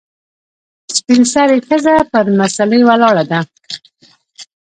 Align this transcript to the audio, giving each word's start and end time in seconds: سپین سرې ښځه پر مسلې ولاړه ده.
سپین 0.97 1.21
سرې 1.33 1.57
ښځه 1.67 1.95
پر 2.11 2.25
مسلې 2.39 2.79
ولاړه 2.87 3.23
ده. 3.31 3.39